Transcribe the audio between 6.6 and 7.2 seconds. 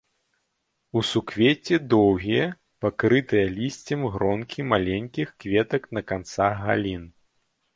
галін.